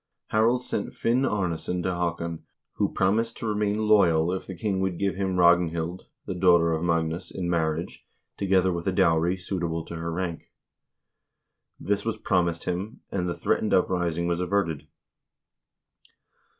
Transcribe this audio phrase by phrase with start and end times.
[0.29, 2.43] Harald sent Finn Arnesson to Haa kon,
[2.77, 6.73] who promised to remain loyal if the king would give him Ragn hild, the daughter
[6.73, 8.03] of Magnus, in marriage,
[8.35, 10.49] together with a dowry suitable to her rank.
[11.79, 14.87] This was promised him, and the threatened uprising was averted.